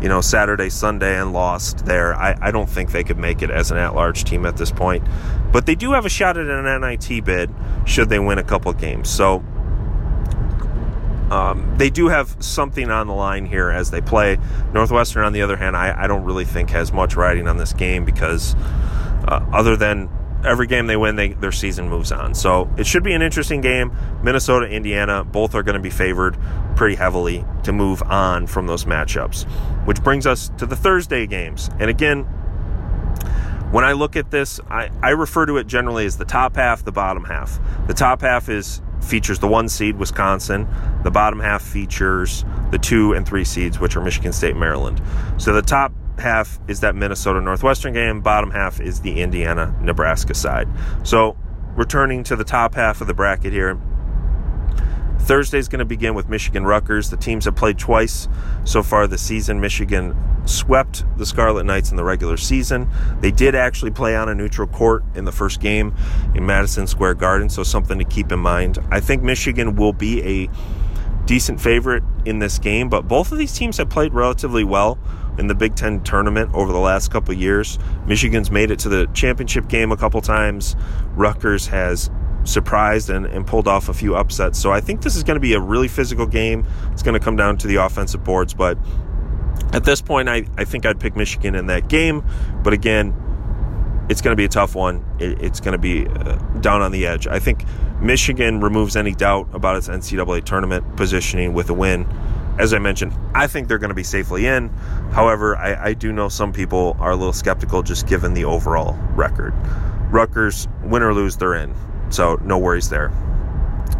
[0.00, 2.14] you know, Saturday, Sunday and lost there.
[2.14, 5.04] I, I don't think they could make it as an at-large team at this point.
[5.50, 7.52] But they do have a shot at an NIT bid
[7.84, 9.10] should they win a couple games.
[9.10, 9.44] So
[11.30, 14.38] um, they do have something on the line here as they play.
[14.72, 17.72] Northwestern, on the other hand, I, I don't really think has much riding on this
[17.72, 18.54] game because
[19.26, 20.10] uh, other than
[20.44, 22.34] every game they win, they, their season moves on.
[22.34, 23.96] So it should be an interesting game.
[24.22, 26.36] Minnesota, Indiana, both are going to be favored
[26.76, 29.44] pretty heavily to move on from those matchups.
[29.86, 31.70] Which brings us to the Thursday games.
[31.78, 32.24] And again,
[33.70, 36.84] when I look at this, I, I refer to it generally as the top half,
[36.84, 37.58] the bottom half.
[37.86, 40.66] The top half is features the one seed Wisconsin.
[41.02, 45.00] The bottom half features the two and three seeds, which are Michigan State, Maryland.
[45.38, 48.20] So the top half is that Minnesota Northwestern game.
[48.20, 50.68] Bottom half is the Indiana Nebraska side.
[51.02, 51.36] So
[51.76, 53.80] returning to the top half of the bracket here.
[55.24, 57.08] Thursday is going to begin with Michigan Rutgers.
[57.08, 58.28] The teams have played twice
[58.64, 59.58] so far this season.
[59.58, 62.90] Michigan swept the Scarlet Knights in the regular season.
[63.20, 65.94] They did actually play on a neutral court in the first game
[66.34, 68.78] in Madison Square Garden, so something to keep in mind.
[68.90, 70.50] I think Michigan will be a
[71.24, 74.98] decent favorite in this game, but both of these teams have played relatively well
[75.38, 77.78] in the Big Ten tournament over the last couple years.
[78.06, 80.76] Michigan's made it to the championship game a couple times.
[81.16, 82.10] Rutgers has
[82.44, 84.58] surprised and, and pulled off a few upsets.
[84.58, 86.66] So I think this is going to be a really physical game.
[86.92, 88.78] It's going to come down to the offensive boards, but
[89.72, 92.24] at this point, I, I think I'd pick Michigan in that game.
[92.62, 93.14] But again,
[94.08, 95.04] it's going to be a tough one.
[95.18, 97.26] It, it's going to be uh, down on the edge.
[97.26, 97.64] I think
[98.00, 102.06] Michigan removes any doubt about its NCAA tournament positioning with a win.
[102.58, 104.68] As I mentioned, I think they're going to be safely in.
[105.10, 108.96] However, I, I do know some people are a little skeptical just given the overall
[109.16, 109.54] record.
[110.10, 111.74] Rutgers, win or lose, they're in.
[112.10, 113.12] So no worries there.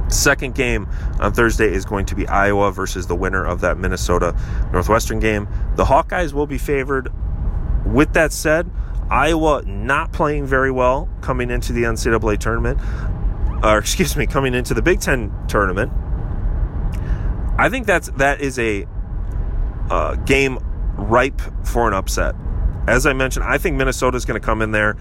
[0.09, 0.87] Second game
[1.19, 4.37] on Thursday is going to be Iowa versus the winner of that Minnesota
[4.73, 5.49] Northwestern game.
[5.77, 7.13] The Hawkeyes will be favored.
[7.87, 8.71] With that said,
[9.11, 12.81] Iowa not playing very well coming into the NCAA tournament,
[13.63, 15.93] or excuse me, coming into the Big Ten tournament.
[17.59, 18.87] I think that's that is a
[19.91, 20.59] uh, game
[20.97, 22.35] ripe for an upset.
[22.87, 24.97] As I mentioned, I think Minnesota is going to come in there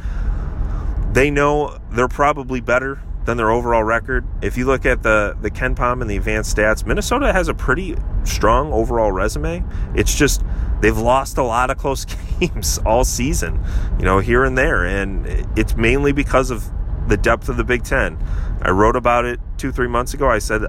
[1.13, 4.25] they know they're probably better than their overall record.
[4.41, 7.95] If you look at the the KenPom and the advanced stats, Minnesota has a pretty
[8.23, 9.63] strong overall resume.
[9.95, 10.43] It's just
[10.81, 12.05] they've lost a lot of close
[12.39, 13.63] games all season,
[13.97, 16.69] you know, here and there, and it's mainly because of
[17.07, 18.17] the depth of the Big Ten.
[18.61, 20.27] I wrote about it two three months ago.
[20.27, 20.63] I said.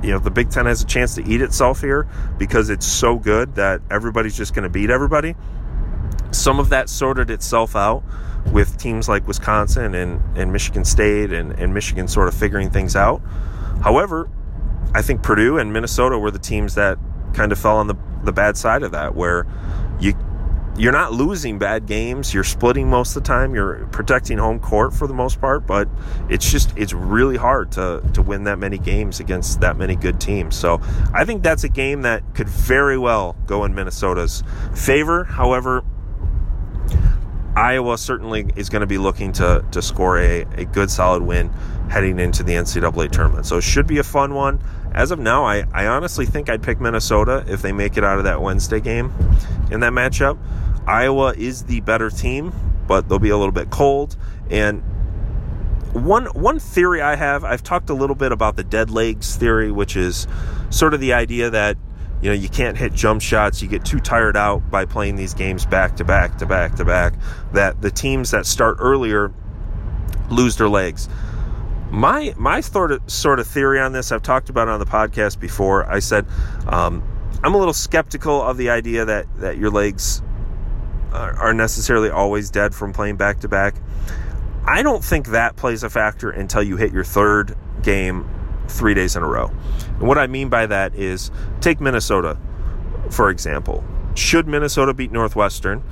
[0.00, 2.06] You know, the Big Ten has a chance to eat itself here
[2.38, 5.34] because it's so good that everybody's just going to beat everybody.
[6.30, 8.04] Some of that sorted itself out
[8.52, 12.96] with teams like Wisconsin and, and Michigan State and, and Michigan sort of figuring things
[12.96, 13.20] out.
[13.82, 14.30] However,
[14.94, 16.98] I think Purdue and Minnesota were the teams that
[17.34, 19.46] kind of fell on the, the bad side of that, where
[20.00, 20.14] you
[20.78, 22.32] you're not losing bad games.
[22.32, 23.52] You're splitting most of the time.
[23.52, 25.88] You're protecting home court for the most part, but
[26.28, 30.20] it's just it's really hard to to win that many games against that many good
[30.20, 30.56] teams.
[30.56, 30.80] So
[31.12, 35.24] I think that's a game that could very well go in Minnesota's favor.
[35.24, 35.84] However,
[37.58, 41.48] Iowa certainly is going to be looking to, to score a, a good solid win
[41.90, 43.46] heading into the NCAA tournament.
[43.46, 44.60] So it should be a fun one.
[44.92, 48.18] As of now, I, I honestly think I'd pick Minnesota if they make it out
[48.18, 49.12] of that Wednesday game
[49.72, 50.38] in that matchup.
[50.86, 52.52] Iowa is the better team,
[52.86, 54.16] but they'll be a little bit cold.
[54.50, 54.80] And
[55.92, 59.72] one one theory I have, I've talked a little bit about the dead legs theory,
[59.72, 60.28] which is
[60.70, 61.76] sort of the idea that
[62.20, 63.62] you know, you can't hit jump shots.
[63.62, 66.84] You get too tired out by playing these games back to back to back to
[66.84, 67.14] back.
[67.52, 69.32] That the teams that start earlier
[70.30, 71.08] lose their legs.
[71.90, 75.38] My my sort of sort of theory on this, I've talked about on the podcast
[75.38, 75.90] before.
[75.90, 76.26] I said
[76.66, 77.02] um,
[77.42, 80.20] I'm a little skeptical of the idea that that your legs
[81.12, 83.76] are, are necessarily always dead from playing back to back.
[84.66, 88.28] I don't think that plays a factor until you hit your third game
[88.68, 89.50] three days in a row.
[89.98, 92.38] And what I mean by that is take Minnesota,
[93.10, 93.84] for example.
[94.14, 95.82] Should Minnesota beat Northwestern,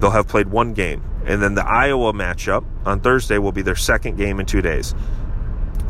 [0.00, 1.02] they'll have played one game.
[1.24, 4.94] And then the Iowa matchup on Thursday will be their second game in two days.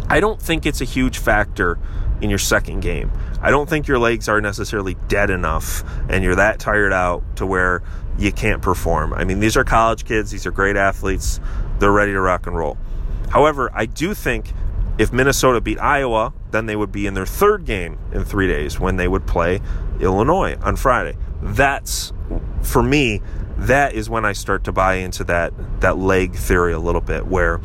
[0.09, 1.79] I don't think it's a huge factor
[2.21, 3.11] in your second game.
[3.41, 7.47] I don't think your legs are necessarily dead enough and you're that tired out to
[7.47, 7.83] where
[8.19, 9.13] you can't perform.
[9.13, 11.41] I mean, these are college kids, these are great athletes,
[11.79, 12.77] they're ready to rock and roll.
[13.29, 14.53] However, I do think
[14.99, 18.81] if Minnesota beat Iowa, then they would be in their third game in three days
[18.81, 19.61] when they would play
[20.01, 21.17] Illinois on Friday.
[21.41, 22.13] That's,
[22.63, 23.23] for me,
[23.59, 27.27] that is when I start to buy into that, that leg theory a little bit,
[27.27, 27.61] where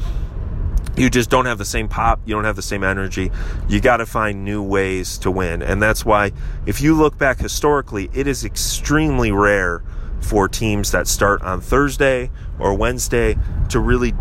[0.96, 3.32] you just don't have the same pop, you don't have the same energy.
[3.68, 5.64] You got to find new ways to win.
[5.64, 6.32] And that's why,
[6.68, 9.84] if you look back historically, it is extremely rare
[10.22, 13.38] for teams that start on Thursday or Wednesday
[13.70, 14.14] to really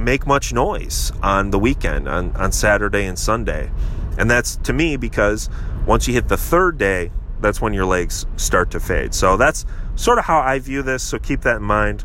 [0.00, 3.70] make much noise on the weekend, on, on Saturday and Sunday.
[4.18, 5.48] And that's to me because
[5.86, 7.10] once you hit the third day,
[7.40, 9.14] that's when your legs start to fade.
[9.14, 9.64] So that's
[9.96, 11.02] sort of how I view this.
[11.02, 12.04] So keep that in mind.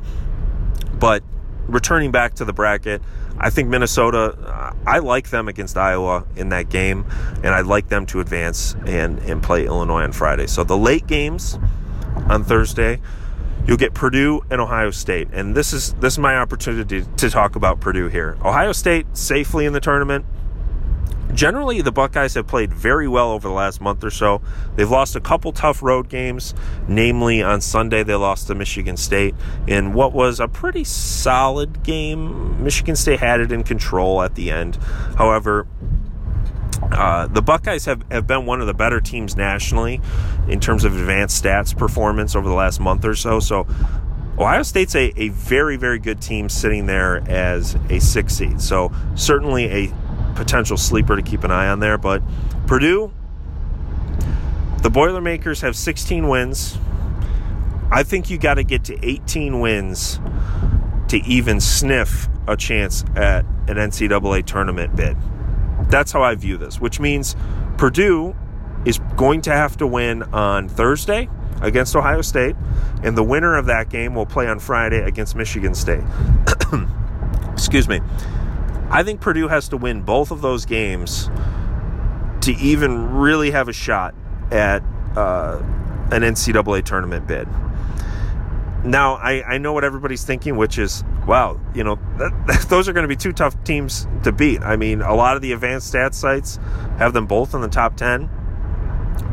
[1.00, 1.24] But
[1.68, 3.02] returning back to the bracket,
[3.38, 7.06] I think Minnesota, uh, I like them against Iowa in that game,
[7.44, 10.48] and I'd like them to advance and, and play Illinois on Friday.
[10.48, 11.60] So the late games
[12.30, 13.02] on Thursday,
[13.68, 17.56] You'll get Purdue and Ohio State, and this is this is my opportunity to talk
[17.56, 18.38] about Purdue here.
[18.46, 20.26] Ohio State safely in the tournament.
[21.34, 24.42] Generally, the Buckeyes have played very well over the last month or so.
[24.76, 26.54] They've lost a couple tough road games,
[26.88, 29.36] namely on Sunday they lost to Michigan State
[29.68, 32.64] in what was a pretty solid game.
[32.64, 34.78] Michigan State had it in control at the end.
[35.18, 35.68] However,
[36.82, 40.02] Uh, the Buckeyes have, have been one of the better teams nationally
[40.48, 43.40] in terms of advanced stats performance over the last month or so.
[43.40, 43.68] So
[44.38, 48.60] Ohio State's a, a very, very good team sitting there as a six seed.
[48.60, 49.94] So certainly a
[50.36, 51.98] potential sleeper to keep an eye on there.
[51.98, 52.22] But
[52.68, 53.12] Purdue,
[54.82, 56.78] the Boilermakers have 16 wins.
[57.92, 60.20] I think you got to get to 18 wins
[61.08, 65.16] to even sniff a chance at an NCAA tournament bid.
[65.90, 67.36] That's how I view this, which means
[67.78, 68.36] Purdue
[68.86, 71.30] is going to have to win on Thursday
[71.62, 72.56] against Ohio State,
[73.04, 76.04] and the winner of that game will play on Friday against Michigan State.
[77.54, 78.02] Excuse me.
[78.90, 81.30] I think Purdue has to win both of those games
[82.42, 84.14] to even really have a shot
[84.52, 84.84] at
[85.16, 85.58] uh,
[86.12, 87.48] an NCAA tournament bid.
[88.84, 92.94] Now, I, I know what everybody's thinking, which is, wow, you know, that, those are
[92.94, 94.62] going to be two tough teams to beat.
[94.62, 96.60] I mean, a lot of the advanced stats sites
[96.98, 98.30] have them both in the top 10.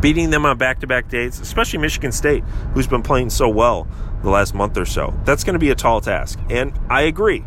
[0.01, 3.87] Beating them on back to back dates, especially Michigan State, who's been playing so well
[4.23, 6.39] the last month or so, that's going to be a tall task.
[6.51, 7.45] And I agree.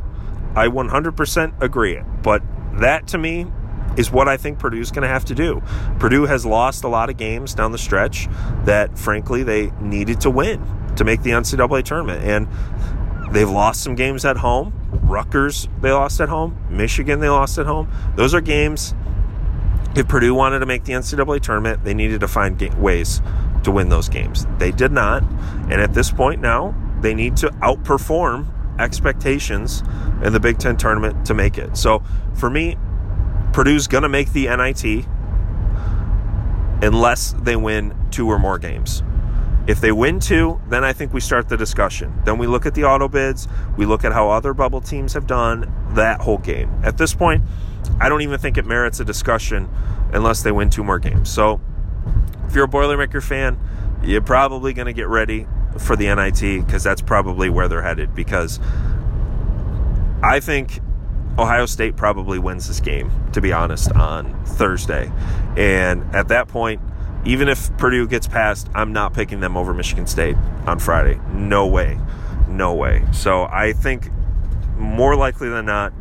[0.56, 2.02] I 100% agree.
[2.22, 2.42] But
[2.80, 3.46] that to me
[3.98, 5.62] is what I think Purdue's going to have to do.
[6.00, 8.28] Purdue has lost a lot of games down the stretch
[8.66, 10.66] that, frankly, they needed to win
[10.98, 12.24] to make the NCAA tournament.
[12.24, 12.48] And
[13.32, 14.74] they've lost some games at home.
[15.04, 16.58] Rutgers, they lost at home.
[16.70, 17.92] Michigan, they lost at home.
[18.16, 18.94] Those are games.
[19.96, 23.22] If Purdue wanted to make the NCAA tournament, they needed to find ways
[23.64, 24.46] to win those games.
[24.58, 25.24] They did not.
[25.24, 29.84] And at this point now, they need to outperform expectations
[30.24, 31.78] in the Big Ten tournament to make it.
[31.78, 32.78] So for me,
[33.54, 35.06] Purdue's going to make the NIT
[36.82, 39.02] unless they win two or more games.
[39.68, 42.14] If they win two, then I think we start the discussion.
[42.24, 43.48] Then we look at the auto bids,
[43.78, 46.70] we look at how other bubble teams have done that whole game.
[46.84, 47.44] At this point,
[48.00, 49.70] I don't even think it merits a discussion
[50.14, 51.30] unless they win two more games.
[51.30, 51.60] So
[52.48, 53.60] if you're a Boilermaker fan,
[54.04, 55.48] you're probably going to get ready
[55.80, 58.14] for the NIT because that's probably where they're headed.
[58.14, 58.60] Because
[60.24, 60.80] I think
[61.38, 65.12] Ohio State probably wins this game, to be honest, on Thursday.
[65.58, 66.82] And at that point,
[67.26, 70.36] even if Purdue gets past, I'm not picking them over Michigan State
[70.68, 71.20] on Friday.
[71.32, 72.00] No way.
[72.48, 73.04] No way.
[73.12, 74.10] So I think
[74.78, 75.92] more likely than not,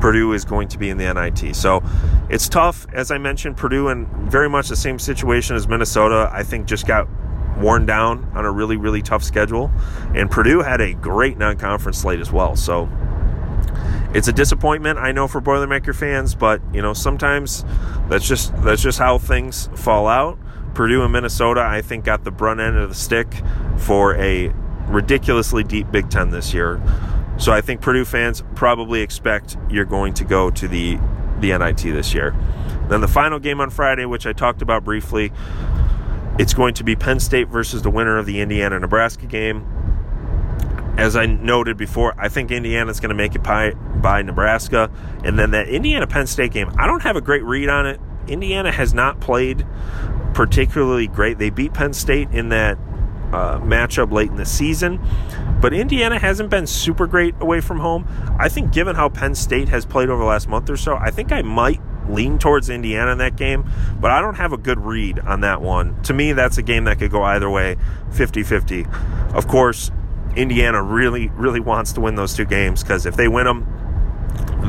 [0.00, 1.56] Purdue is going to be in the NIT.
[1.56, 1.82] So
[2.28, 2.86] it's tough.
[2.92, 6.86] As I mentioned, Purdue in very much the same situation as Minnesota, I think just
[6.86, 7.08] got
[7.58, 9.70] worn down on a really, really tough schedule.
[10.14, 12.54] And Purdue had a great non conference slate as well.
[12.54, 12.88] So
[14.14, 17.64] it's a disappointment, I know, for Boilermaker fans, but you know, sometimes
[18.08, 20.38] that's just that's just how things fall out.
[20.74, 23.28] Purdue and Minnesota, I think, got the brunt end of the stick
[23.78, 24.52] for a
[24.88, 26.80] ridiculously deep Big Ten this year.
[27.36, 30.98] So I think Purdue fans probably expect you're going to go to the
[31.40, 32.34] the NIT this year.
[32.88, 35.32] Then the final game on Friday, which I talked about briefly,
[36.38, 39.66] it's going to be Penn State versus the winner of the Indiana Nebraska game.
[40.96, 44.90] As I noted before, I think Indiana's going to make it by, by Nebraska.
[45.24, 48.00] And then that Indiana Penn State game, I don't have a great read on it.
[48.28, 49.66] Indiana has not played
[50.34, 51.38] particularly great.
[51.38, 52.78] They beat Penn State in that
[53.32, 55.00] uh, matchup late in the season,
[55.60, 58.06] but Indiana hasn't been super great away from home.
[58.38, 61.10] I think, given how Penn State has played over the last month or so, I
[61.10, 64.78] think I might lean towards Indiana in that game, but I don't have a good
[64.78, 66.00] read on that one.
[66.02, 67.76] To me, that's a game that could go either way
[68.12, 68.86] 50 50.
[69.32, 69.90] Of course,
[70.36, 73.66] Indiana really, really wants to win those two games because if they win them,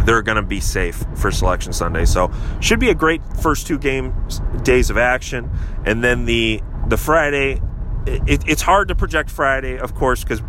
[0.06, 2.06] they're going to be safe for Selection Sunday.
[2.06, 5.50] So should be a great first two games days of action,
[5.86, 7.62] and then the the Friday.
[8.08, 10.40] It, it's hard to project Friday, of course, because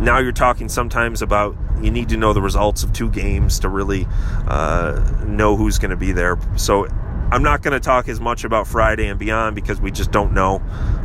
[0.00, 3.68] now you're talking sometimes about you need to know the results of two games to
[3.68, 4.06] really
[4.48, 6.38] uh, know who's going to be there.
[6.56, 6.86] So
[7.30, 10.32] I'm not going to talk as much about Friday and beyond because we just don't
[10.32, 10.60] know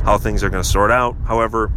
[0.05, 1.17] how things are going to sort out.
[1.25, 1.71] However,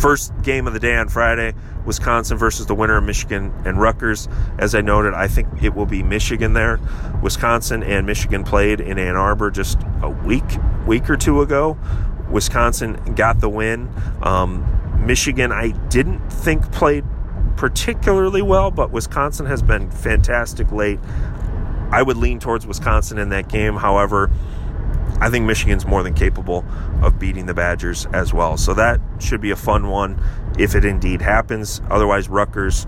[0.00, 1.54] first game of the day on Friday
[1.88, 4.28] Wisconsin versus the winner of Michigan and Rutgers.
[4.58, 6.78] As I noted, I think it will be Michigan there.
[7.22, 10.44] Wisconsin and Michigan played in Ann Arbor just a week,
[10.86, 11.78] week or two ago.
[12.30, 13.90] Wisconsin got the win.
[14.22, 14.66] Um,
[15.06, 17.06] Michigan, I didn't think played
[17.56, 21.00] particularly well, but Wisconsin has been fantastic late.
[21.90, 23.76] I would lean towards Wisconsin in that game.
[23.76, 24.30] However,
[25.20, 26.64] I think Michigan's more than capable
[27.02, 28.56] of beating the Badgers as well.
[28.56, 30.22] So that should be a fun one
[30.58, 31.80] if it indeed happens.
[31.90, 32.86] Otherwise, Rutgers,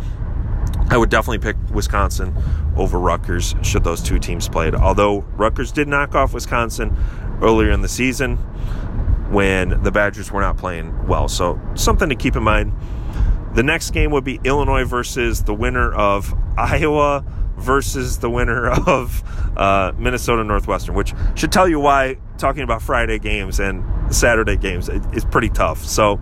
[0.88, 2.34] I would definitely pick Wisconsin
[2.76, 4.68] over Rutgers should those two teams play.
[4.68, 4.74] it.
[4.74, 6.96] Although Rutgers did knock off Wisconsin
[7.42, 8.36] earlier in the season
[9.30, 11.28] when the Badgers were not playing well.
[11.28, 12.72] So something to keep in mind.
[13.54, 17.24] The next game would be Illinois versus the winner of Iowa
[17.60, 19.22] versus the winner of
[19.56, 23.84] uh, Minnesota Northwestern, which should tell you why talking about Friday games and
[24.14, 25.84] Saturday games is pretty tough.
[25.84, 26.20] So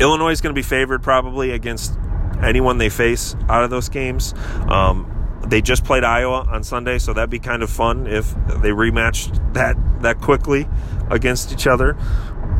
[0.00, 1.98] Illinois is going to be favored probably against
[2.42, 4.34] anyone they face out of those games.
[4.68, 5.14] Um,
[5.46, 9.54] they just played Iowa on Sunday, so that'd be kind of fun if they rematched
[9.54, 10.68] that that quickly
[11.10, 11.94] against each other.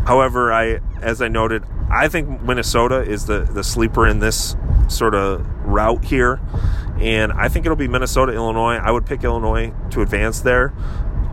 [0.07, 4.57] However, I as I noted, I think Minnesota is the the sleeper in this
[4.89, 6.41] sort of route here,
[7.01, 8.76] and I think it'll be Minnesota Illinois.
[8.76, 10.72] I would pick Illinois to advance there,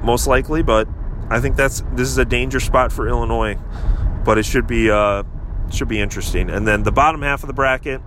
[0.04, 0.88] most likely, but
[1.30, 3.58] I think that's this is a danger spot for Illinois,
[4.24, 5.24] but it should be uh,
[5.72, 6.50] should be interesting.
[6.50, 8.02] And then the bottom half of the bracket.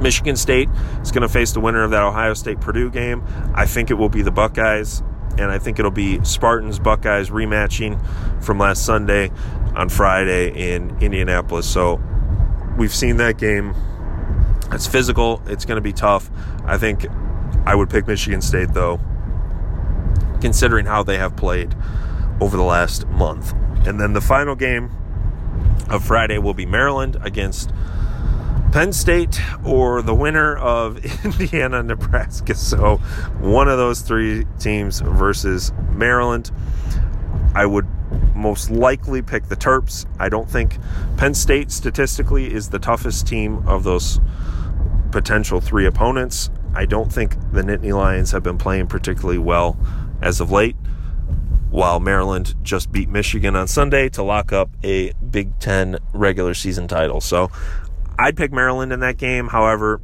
[0.00, 0.68] Michigan State
[1.02, 3.22] is going to face the winner of that Ohio State Purdue game.
[3.54, 5.00] I think it will be the Buckeyes,
[5.38, 8.02] and I think it'll be Spartans Buckeyes rematching
[8.42, 9.30] from last Sunday
[9.76, 11.70] on Friday in Indianapolis.
[11.70, 12.00] So
[12.76, 13.74] we've seen that game.
[14.72, 16.30] It's physical, it's going to be tough.
[16.64, 17.06] I think
[17.66, 19.00] I would pick Michigan State, though,
[20.40, 21.74] considering how they have played
[22.40, 23.52] over the last month.
[23.86, 24.90] And then the final game
[25.88, 27.70] of Friday will be Maryland against
[28.72, 32.54] Penn State or the winner of Indiana, Nebraska.
[32.54, 32.96] So
[33.38, 36.50] one of those three teams versus Maryland.
[37.54, 37.86] I would
[38.34, 40.06] most likely pick the Terps.
[40.18, 40.78] I don't think
[41.18, 44.20] Penn State statistically is the toughest team of those
[45.12, 46.50] potential three opponents.
[46.74, 49.76] I don't think the Nittany Lions have been playing particularly well
[50.20, 50.76] as of late,
[51.70, 56.88] while Maryland just beat Michigan on Sunday to lock up a Big Ten regular season
[56.88, 57.20] title.
[57.20, 57.50] So
[58.18, 59.48] I'd pick Maryland in that game.
[59.48, 60.00] However,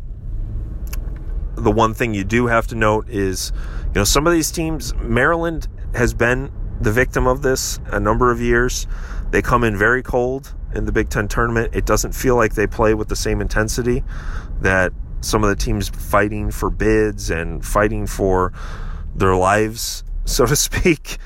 [1.57, 3.53] the one thing you do have to note is,
[3.87, 8.31] you know, some of these teams, Maryland has been the victim of this a number
[8.31, 8.87] of years.
[9.31, 11.75] They come in very cold in the Big Ten tournament.
[11.75, 14.05] It doesn't feel like they play with the same intensity
[14.61, 18.53] that some of the teams fighting for bids and fighting for
[19.15, 21.19] their lives, so to speak,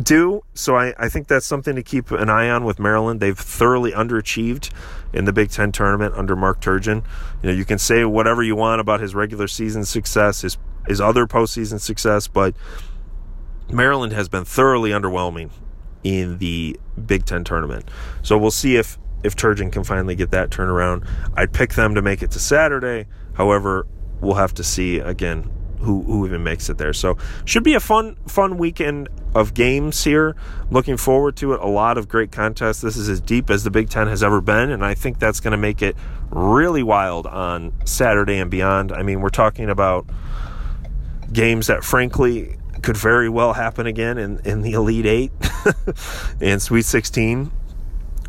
[0.00, 0.42] do.
[0.54, 3.20] So I, I think that's something to keep an eye on with Maryland.
[3.20, 4.70] They've thoroughly underachieved
[5.12, 7.04] in the Big Ten tournament under Mark Turgeon.
[7.42, 11.00] You know, you can say whatever you want about his regular season success, his his
[11.00, 12.54] other postseason success, but
[13.70, 15.50] Maryland has been thoroughly underwhelming
[16.02, 17.88] in the Big Ten tournament.
[18.22, 21.06] So we'll see if if Turgeon can finally get that turnaround.
[21.36, 23.06] I'd pick them to make it to Saturday.
[23.34, 23.86] However,
[24.20, 25.50] we'll have to see again
[25.80, 26.92] who who even makes it there.
[26.92, 30.36] So should be a fun fun weekend of games here.
[30.70, 31.60] Looking forward to it.
[31.60, 32.80] A lot of great contests.
[32.80, 35.40] This is as deep as the Big Ten has ever been, and I think that's
[35.40, 35.96] going to make it
[36.30, 38.92] really wild on Saturday and beyond.
[38.92, 40.06] I mean, we're talking about
[41.32, 45.32] games that frankly could very well happen again in, in the Elite Eight
[46.40, 47.52] and Sweet 16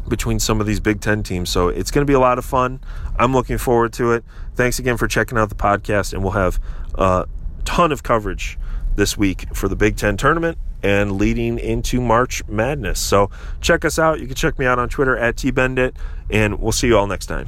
[0.07, 1.49] between some of these Big Ten teams.
[1.49, 2.79] So it's going to be a lot of fun.
[3.17, 4.23] I'm looking forward to it.
[4.55, 6.59] Thanks again for checking out the podcast, and we'll have
[6.95, 7.27] a
[7.65, 8.57] ton of coverage
[8.95, 12.99] this week for the Big Ten tournament and leading into March Madness.
[12.99, 13.29] So
[13.61, 14.19] check us out.
[14.19, 15.95] You can check me out on Twitter at tbendit,
[16.29, 17.47] and we'll see you all next time.